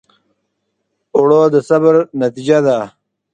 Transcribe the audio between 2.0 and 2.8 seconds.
نتیجه ده